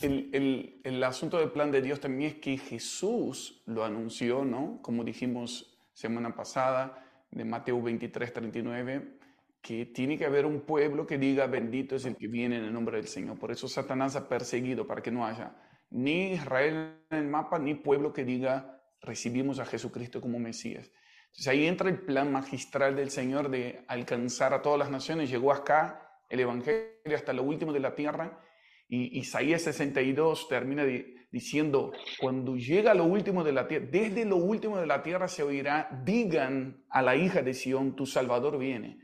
[0.00, 4.80] El, el, el asunto del plan de Dios también es que Jesús lo anunció, ¿no?
[4.82, 9.18] Como dijimos semana pasada, de Mateo 23, 39,
[9.66, 12.72] que tiene que haber un pueblo que diga, bendito es el que viene en el
[12.72, 13.38] nombre del Señor.
[13.38, 15.56] Por eso Satanás ha perseguido para que no haya
[15.90, 20.90] ni Israel en el mapa, ni pueblo que diga, recibimos a Jesucristo como Mesías.
[21.26, 25.30] Entonces ahí entra el plan magistral del Señor de alcanzar a todas las naciones.
[25.30, 26.00] Llegó acá
[26.30, 28.40] el Evangelio hasta lo último de la tierra.
[28.88, 34.36] Y Isaías 62 termina di- diciendo, cuando llega lo último de la tierra, desde lo
[34.36, 38.98] último de la tierra se oirá, digan a la hija de Sión, tu Salvador viene.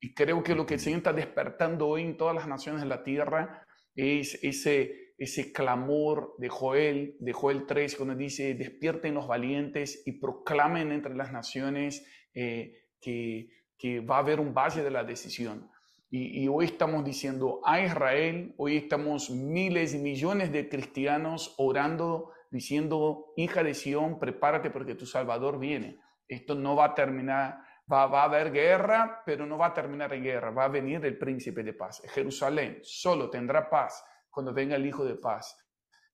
[0.00, 2.88] Y creo que lo que el Señor está despertando hoy en todas las naciones de
[2.88, 9.26] la tierra es ese, ese clamor de Joel, de Joel 3, cuando dice, despierten los
[9.26, 14.90] valientes y proclamen entre las naciones eh, que, que va a haber un valle de
[14.90, 15.70] la decisión.
[16.10, 22.32] Y, y, hoy estamos diciendo a Israel, hoy estamos miles y millones de cristianos orando,
[22.50, 25.98] diciendo, hija de Sión, prepárate porque tu Salvador viene.
[26.26, 27.58] Esto no va a terminar,
[27.90, 31.04] va, va, a haber guerra, pero no va a terminar en guerra, va a venir
[31.04, 32.02] el príncipe de paz.
[32.12, 35.56] Jerusalén solo tendrá paz cuando venga el Hijo de paz,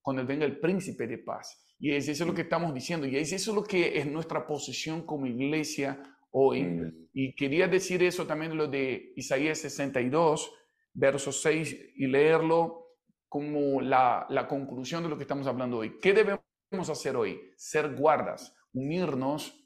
[0.00, 1.62] cuando venga el príncipe de paz.
[1.78, 5.04] Y es eso lo que estamos diciendo, y es eso lo que es nuestra posición
[5.04, 7.08] como iglesia hoy.
[7.12, 10.50] Y quería decir eso también lo de Isaías 62,
[10.94, 12.86] verso 6, y leerlo
[13.28, 15.98] como la, la, conclusión de lo que estamos hablando hoy.
[16.00, 17.38] ¿Qué debemos hacer hoy?
[17.56, 19.65] Ser guardas, unirnos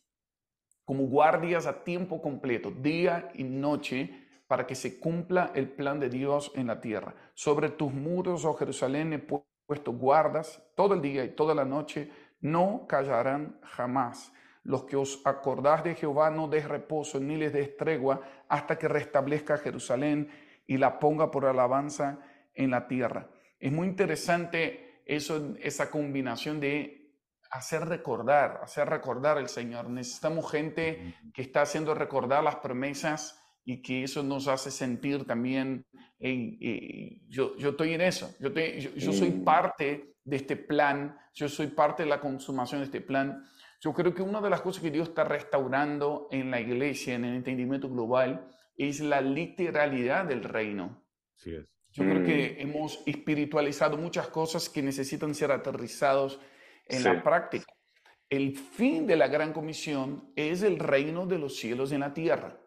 [0.91, 4.11] como guardias a tiempo completo, día y noche,
[4.49, 7.15] para que se cumpla el plan de Dios en la tierra.
[7.33, 12.11] Sobre tus muros, oh Jerusalén, he puesto guardas todo el día y toda la noche,
[12.41, 14.33] no callarán jamás
[14.65, 18.89] los que os acordás de Jehová no des reposo ni les des tregua hasta que
[18.89, 20.29] restablezca Jerusalén
[20.67, 22.19] y la ponga por alabanza
[22.53, 23.29] en la tierra.
[23.61, 27.00] Es muy interesante eso, esa combinación de
[27.51, 29.91] hacer recordar, hacer recordar al Señor.
[29.91, 35.87] Necesitamos gente que está haciendo recordar las promesas y que eso nos hace sentir también,
[36.19, 41.17] hey, hey, yo, yo estoy en eso, yo, yo, yo soy parte de este plan,
[41.35, 43.45] yo soy parte de la consumación de este plan.
[43.81, 47.25] Yo creo que una de las cosas que Dios está restaurando en la iglesia, en
[47.25, 51.05] el entendimiento global, es la literalidad del reino.
[51.37, 51.69] Sí es.
[51.93, 56.39] Yo creo que hemos espiritualizado muchas cosas que necesitan ser aterrizados
[56.91, 57.05] en Sí.
[57.05, 57.65] la práctica.
[58.29, 62.61] El fin de la gran comisión es el reino de los cielos en la tierra.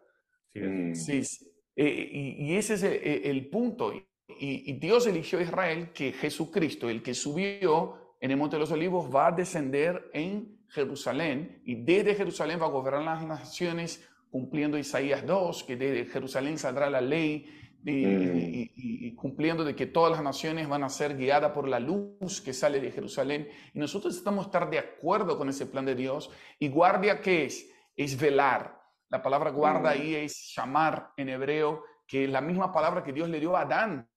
[0.52, 0.60] Sí.
[0.60, 0.94] Mm.
[0.94, 1.50] Sí, sí.
[1.76, 3.92] Eh, y, y ese es el, el punto.
[3.92, 4.04] Y,
[4.38, 8.72] y Dios eligió a Israel que Jesucristo, el que subió en el Monte de los
[8.72, 14.76] Olivos, va a descender en Jerusalén y desde Jerusalén va a gobernar las naciones cumpliendo
[14.78, 17.46] Isaías 2, que desde Jerusalén saldrá la ley
[17.84, 18.70] y, Mm.
[18.76, 22.52] y- cumpliendo de que todas las naciones van a ser guiadas por la luz que
[22.52, 23.48] sale de Jerusalén.
[23.74, 26.30] Y nosotros estamos estar de acuerdo con ese plan de Dios.
[26.58, 27.70] Y guardia, ¿qué es?
[27.96, 28.80] Es velar.
[29.10, 29.92] La palabra guarda Mm.
[30.00, 33.62] ahí es llamar en hebreo, que es la misma palabra que Dios le dio a
[33.62, 34.08] Adán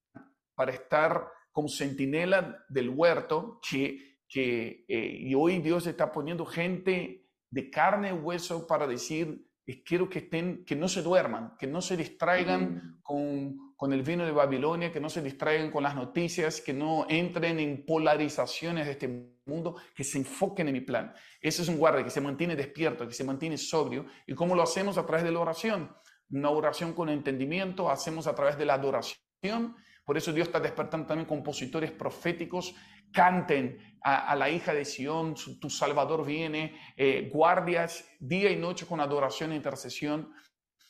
[0.55, 7.25] para estar como centinela del huerto, que, que eh, y hoy Dios está poniendo gente
[7.49, 9.46] de carne y hueso para decir,
[9.83, 14.25] quiero que estén, que no se duerman, que no se distraigan con, con el vino
[14.25, 18.91] de Babilonia, que no se distraigan con las noticias, que no entren en polarizaciones de
[18.93, 21.13] este mundo, que se enfoquen en mi plan.
[21.41, 24.05] Ese es un guardia que se mantiene despierto, que se mantiene sobrio.
[24.25, 24.97] ¿Y cómo lo hacemos?
[24.97, 25.91] A través de la oración.
[26.29, 29.75] Una oración con entendimiento, hacemos a través de la adoración.
[30.07, 32.73] Por eso Dios está despertando también compositores proféticos.
[33.11, 36.79] Canten a, a la hija de Sión, tu Salvador viene.
[36.95, 40.31] eh, guardias día y noche con adoración e intercesión.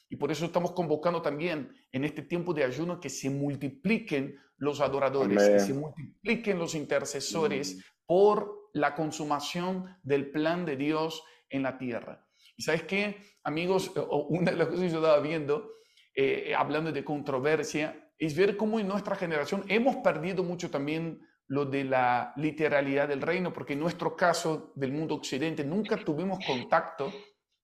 [0.08, 4.82] Y por eso estamos convocando también en este tiempo de ayuno que se multipliquen los
[4.82, 5.60] adoradores, que Amén.
[5.62, 12.24] se multipliquen los intercesores por la consumación del plan de Dios en la tierra.
[12.56, 13.92] Y sabes qué, amigos,
[14.30, 15.72] una de las cosas que yo estaba viendo,
[16.16, 21.66] eh, hablando de controversia, es ver cómo en nuestra generación hemos perdido mucho también lo
[21.66, 27.12] de la literalidad del reino, porque en nuestro caso del mundo occidente nunca tuvimos contacto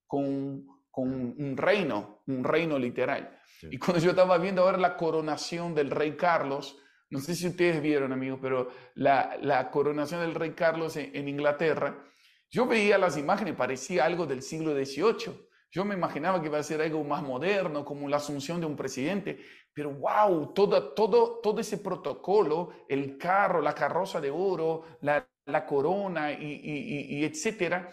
[0.07, 3.37] con, con un reino, un reino literal.
[3.71, 6.77] Y cuando yo estaba viendo ahora la coronación del rey Carlos,
[7.09, 12.03] no sé si ustedes vieron, amigos, pero la, la coronación del rey Carlos en, Inglaterra,
[12.49, 15.33] yo veía las imágenes, parecía algo del siglo XVIII.
[15.73, 18.75] Yo me imaginaba que iba a ser algo más moderno, como la asunción de un
[18.75, 19.39] presidente,
[19.73, 25.65] pero wow, todo, todo, todo ese protocolo, el carro, la carroza de oro, la, la
[25.65, 27.89] corona y, y, y etcétera.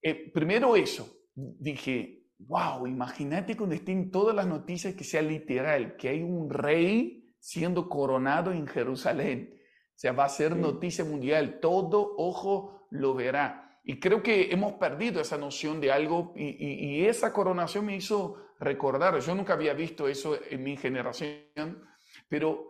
[0.00, 6.10] Eh, primero eso, dije, wow, imagínate cuando estén todas las noticias que sea literal, que
[6.10, 9.52] hay un rey siendo coronado en Jerusalén.
[9.56, 13.69] O sea, va a ser noticia mundial, todo ojo lo verá.
[13.82, 19.18] Y creo que hemos perdido esa noción de algo y, esa coronación me hizo recordar,
[19.20, 21.82] yo nunca había visto eso en mi generación,
[22.28, 22.68] pero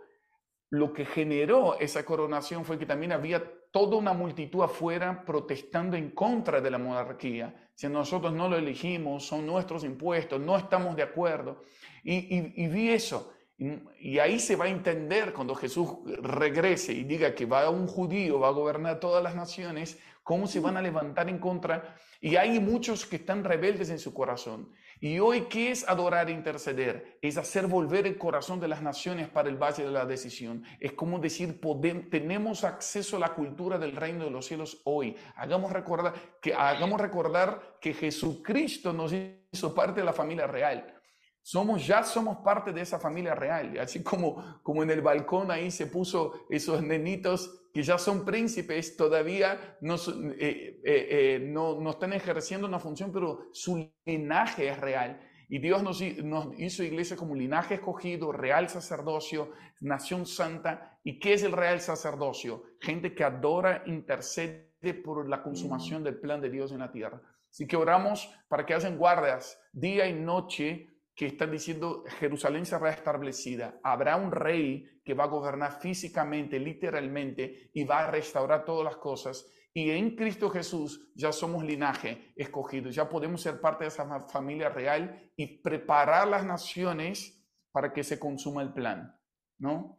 [0.71, 3.43] lo que generó esa coronación fue que también había
[3.73, 7.71] toda una multitud afuera protestando en contra de la monarquía.
[7.75, 11.63] Si nosotros no lo elegimos, son nuestros impuestos, no estamos de acuerdo.
[12.03, 13.33] Y, vi eso.
[13.59, 15.89] Y, ahí se va a entender cuando Jesús
[16.23, 19.99] regrese y diga que va a un judío, va a gobernar todas las naciones,
[20.31, 21.97] cómo se van a levantar en contra.
[22.21, 24.73] Y hay muchos que están rebeldes en su corazón.
[25.01, 27.19] Y hoy, ¿qué es adorar e interceder?
[27.21, 30.63] Es hacer volver el corazón de las naciones para el valle de la decisión.
[30.79, 31.61] Es como decir,
[32.13, 35.17] tenemos acceso a la cultura del reino de los cielos hoy.
[35.35, 41.00] Hagamos recordar que, hagamos recordar que Jesucristo nos hizo parte de la familia real.
[41.43, 43.79] Somos, ya somos parte de esa familia real.
[43.79, 48.97] Así como, como en el balcón ahí se puso esos nenitos que ya son príncipes,
[48.97, 50.01] todavía no, eh,
[50.39, 55.21] eh, eh, no, no, están ejerciendo una función, pero su linaje es real.
[55.49, 60.99] Y Dios nos, nos hizo iglesia como linaje escogido, real sacerdocio, nación santa.
[61.03, 62.63] ¿Y qué es el real sacerdocio?
[62.81, 67.21] Gente que adora, intercede por la consumación del plan de Dios en la tierra.
[67.51, 70.90] Así que oramos para que hacen guardias día y noche
[71.21, 73.79] que están diciendo Jerusalén será establecida.
[73.83, 78.97] Habrá un rey que va a gobernar físicamente, literalmente, y va a restaurar todas las
[78.97, 79.47] cosas.
[79.75, 84.71] Y en Cristo Jesús ya somos linaje escogido, ya podemos ser parte de esa familia
[84.71, 89.15] real y preparar las naciones para que se consuma el plan,
[89.59, 89.99] ¿no?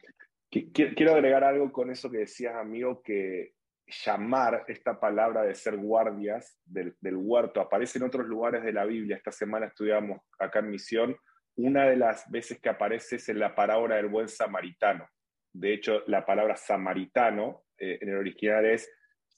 [0.49, 3.57] Quiero agregar algo con eso que decías, amigo, que
[3.91, 9.17] llamar esta palabra de ser guardias del, huerto aparece en otros lugares de la Biblia.
[9.17, 11.15] Esta semana estudiamos acá en Misión.
[11.55, 15.07] Una de las veces que aparece es en la parábola del buen samaritano.
[15.53, 18.89] De hecho, la palabra samaritano eh, en el original es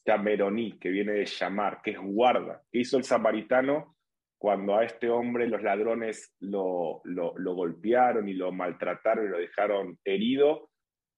[0.05, 2.61] cameroní, que viene de llamar, que es guarda.
[2.71, 3.97] ¿Qué hizo el samaritano
[4.37, 9.97] cuando a este hombre los ladrones lo, lo golpearon y lo maltrataron y lo dejaron
[10.03, 10.69] herido?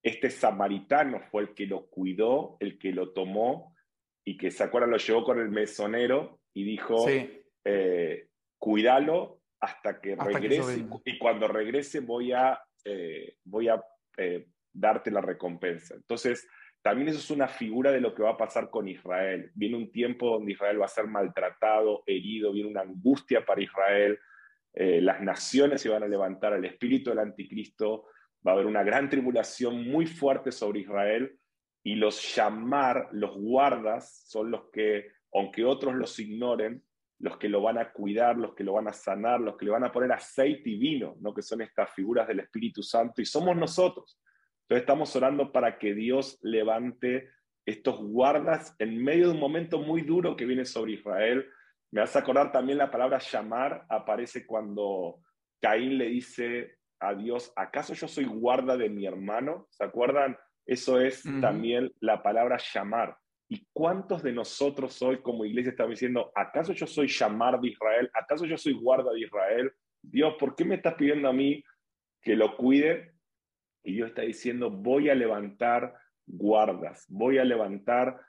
[0.06, 3.76] Este samaritano fue el que lo cuidó, el que lo tomó
[4.24, 4.92] y que, ¿se acuerdan?
[4.92, 8.28] Lo llevó con el mesonero y dijo, eh,
[8.60, 13.84] cuídalo hasta que regrese y cuando regrese voy a, eh, voy a
[14.18, 15.96] eh, darte la recompensa.
[15.96, 16.48] Entonces,
[16.84, 19.50] también eso es una figura de lo que va a pasar con Israel.
[19.56, 24.20] Viene un tiempo donde Israel va a ser maltratado, herido, viene una angustia para Israel,
[24.72, 28.08] las naciones se van a levantar, el espíritu del anticristo
[28.46, 31.40] va a haber una gran tribulación muy fuerte sobre Israel
[31.84, 36.84] y los llamar, los guardas, son los que, aunque otros los ignoren,
[37.20, 39.72] los que lo van a cuidar, los que lo van a sanar, los que le
[39.72, 41.34] van a poner aceite y vino, ¿no?
[41.34, 44.20] que son estas figuras del Espíritu Santo, y somos nosotros.
[44.64, 47.30] Entonces estamos orando para que Dios levante
[47.66, 51.46] estos guardas en medio de un momento muy duro que viene sobre Israel.
[51.92, 55.20] Me hace acordar también la palabra llamar, aparece cuando
[55.62, 59.68] Caín le dice a Dios, ¿acaso yo soy guarda de mi hermano?
[59.70, 60.38] ¿Se acuerdan?
[60.66, 63.18] Eso es también la palabra llamar.
[63.48, 68.10] ¿Y cuántos de nosotros hoy como iglesia estamos diciendo, ¿acaso yo soy llamar de Israel?
[68.14, 69.72] ¿Acaso yo soy guarda de Israel?
[70.02, 71.64] Dios, ¿por qué me estás pidiendo a mí
[72.22, 73.14] que lo cuide?
[73.84, 75.94] Y Dios está diciendo, voy a levantar
[76.26, 78.20] guardas, voy a levantar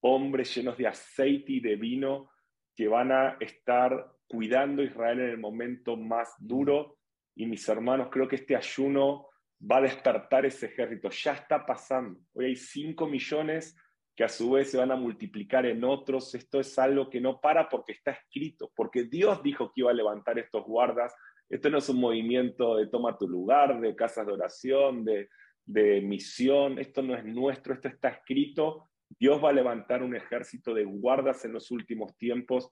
[0.00, 2.30] hombres llenos de aceite y de vino
[2.74, 6.98] que van a estar cuidando a Israel en el momento más duro
[7.34, 9.28] y mis hermanos, creo que este ayuno
[9.60, 11.10] va a despertar ese ejército.
[11.10, 12.20] Ya está pasando.
[12.32, 13.76] Hoy hay 5 millones
[14.14, 16.34] que a su vez se van a multiplicar en otros.
[16.34, 19.94] Esto es algo que no para porque está escrito, porque Dios dijo que iba a
[19.94, 21.14] levantar estos guardas.
[21.48, 25.28] Esto no es un movimiento de toma tu lugar, de casas de oración, de,
[25.64, 26.78] de misión.
[26.78, 31.44] Esto no es nuestro, esto está escrito Dios va a levantar un ejército de guardas
[31.44, 32.70] en los últimos tiempos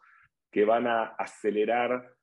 [0.51, 2.15] que van a acelerar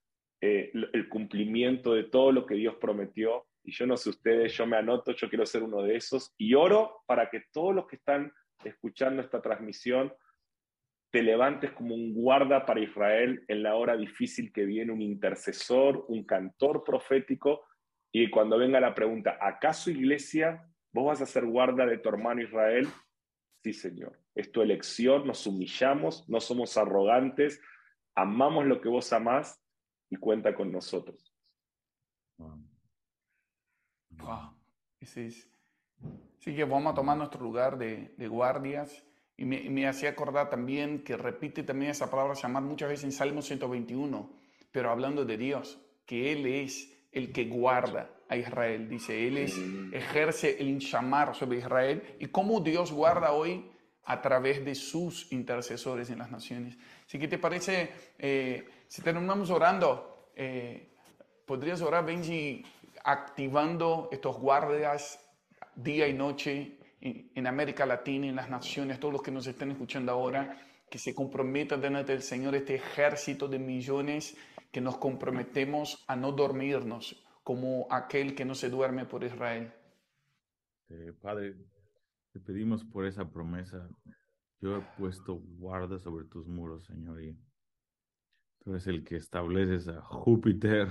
[0.42, 3.46] eh, el cumplimiento de todo lo que Dios prometió.
[3.64, 6.34] Y yo no sé ustedes, yo me anoto, yo quiero ser uno de esos.
[6.38, 8.32] Y oro para que todos los que están
[8.64, 10.14] escuchando esta transmisión
[11.12, 16.06] te levantes como un guarda para Israel en la hora difícil que viene, un intercesor,
[16.08, 17.66] un cantor profético.
[18.12, 20.64] Y cuando venga la pregunta, ¿acaso iglesia,
[20.94, 22.88] vos vas a ser guarda de tu hermano Israel?
[23.64, 24.20] Sí, Señor.
[24.36, 27.62] Es tu elección, nos humillamos, no somos arrogantes,
[28.16, 29.62] amamos lo que vos amás
[30.10, 31.34] y cuenta con nosotros.
[32.38, 32.70] Wow.
[35.06, 39.04] Sí, que vamos a tomar nuestro lugar de, guardias.
[39.38, 43.42] Y me, hacía acordar también que repite también esa palabra llamar muchas veces en Salmo
[43.42, 44.30] 121,
[44.72, 48.90] pero hablando de Dios, que Él es el que guarda a Israel.
[48.90, 49.94] Dice, Él es, mm.
[49.94, 52.16] ejerce el llamar sobre Israel.
[52.20, 53.66] Y cómo Dios guarda hoy
[54.04, 56.78] a través de sus intercesores en las naciones.
[57.06, 60.96] Así que te parece, eh, si terminamos orando, eh,
[61.46, 62.66] podrías orar, Benji,
[63.04, 65.24] activando estos guardias
[65.76, 70.12] día y noche en, América Latina, en las naciones, todos los que nos estén escuchando
[70.12, 70.60] ahora,
[70.90, 74.36] que se comprometan delante del Señor este ejército de millones
[74.72, 79.72] que nos comprometemos a no dormirnos como aquel que no se duerme por Israel.
[81.22, 81.56] padre,
[82.34, 83.88] te pedimos por esa promesa.
[84.62, 87.38] Yo he puesto guarda sobre tus muros, Señor, y
[88.60, 90.90] tú eres el que estableces a Júpiter,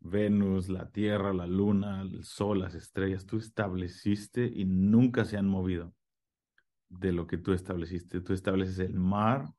[0.00, 3.26] Venus, la Tierra, la Luna, el Sol, las estrellas.
[3.26, 5.94] Tú estableciste y nunca se han movido
[6.88, 8.20] de lo que tú estableciste.
[8.20, 9.54] Tú estableces el mar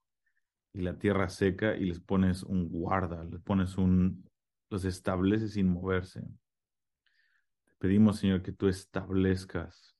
[0.73, 4.29] y la tierra seca y les pones un guarda, les pones un,
[4.69, 6.21] los estableces sin moverse.
[6.21, 9.95] Te pedimos, Señor, que tú establezcas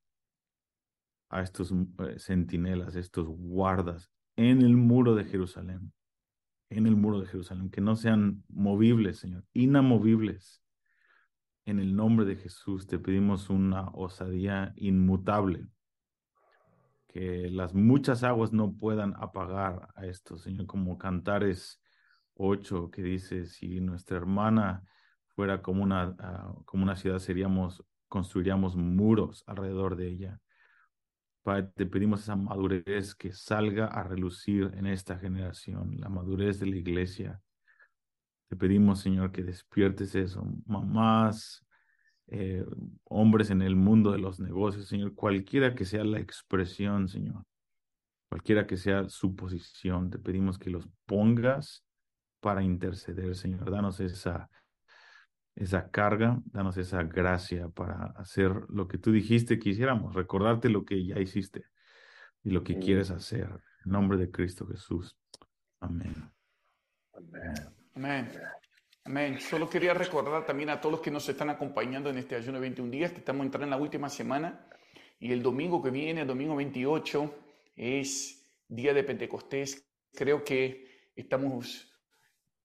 [1.30, 5.94] a estos eh, centinelas, estos guardas en el muro de Jerusalén,
[6.70, 10.64] en el muro de Jerusalén, que no sean movibles, Señor, inamovibles.
[11.66, 15.68] En el nombre de Jesús te pedimos una osadía inmutable,
[17.08, 21.82] que las muchas aguas no puedan apagar a esto, Señor, como Cantares
[22.36, 24.84] 8, que dice, si nuestra hermana
[25.36, 30.42] fuera como una, ah, como una ciudad, seríamos, construiríamos muros alrededor de ella.
[31.46, 36.66] Padre, te pedimos esa madurez que salga a relucir en esta generación, la madurez de
[36.66, 37.40] la iglesia.
[38.50, 40.44] Te pedimos, Señor, que despiertes eso.
[40.66, 41.64] Mamás,
[42.30, 42.66] eh,
[43.04, 47.46] hombres en el mundo de los negocios, Señor, cualquiera que sea la expresión, Señor,
[48.28, 51.86] cualquiera que sea su posición, te pedimos que los pongas
[52.40, 53.70] para interceder, Señor.
[53.70, 54.50] Danos esa
[55.56, 60.84] esa carga, danos esa gracia para hacer lo que tú dijiste que hiciéramos, recordarte lo
[60.84, 61.66] que ya hiciste
[62.44, 63.48] y lo que quieres hacer.
[63.86, 65.18] En nombre de Cristo Jesús.
[65.80, 66.14] Amén.
[67.96, 68.32] Amén.
[69.06, 69.40] Amén.
[69.40, 72.62] Solo quería recordar también a todos los que nos están acompañando en este ayuno de
[72.62, 74.68] 21 días, que estamos entrando en la última semana
[75.20, 77.34] y el domingo que viene, el domingo 28,
[77.76, 79.88] es día de Pentecostés.
[80.12, 81.95] Creo que estamos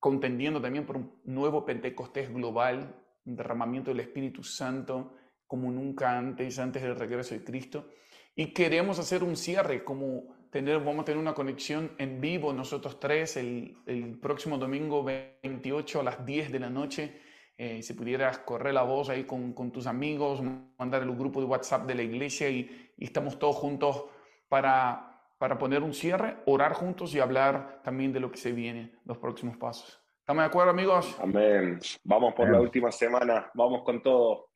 [0.00, 2.96] contendiendo también por un nuevo Pentecostés global,
[3.26, 5.14] un derramamiento del Espíritu Santo
[5.46, 7.88] como nunca antes, antes del regreso de Cristo.
[8.34, 12.98] Y queremos hacer un cierre, como tener, vamos a tener una conexión en vivo nosotros
[12.98, 17.20] tres el, el próximo domingo 28 a las 10 de la noche.
[17.58, 20.40] Eh, si pudieras correr la voz ahí con, con, tus amigos,
[20.78, 24.04] mandar el grupo de WhatsApp de la iglesia y, y estamos todos juntos
[24.48, 25.09] para
[25.40, 29.16] para poner un cierre, orar juntos y hablar también de lo que se viene, los
[29.16, 29.98] próximos pasos.
[30.18, 31.16] ¿Estamos de acuerdo, amigos?
[31.18, 31.80] Amén.
[32.04, 33.50] Vamos por la última semana.
[33.54, 34.50] Vamos con todo.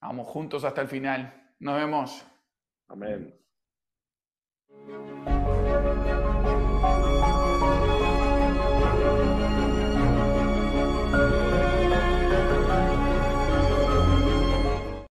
[0.00, 1.52] Vamos juntos hasta el final.
[1.58, 2.24] Nos vemos.
[2.86, 3.36] Amén.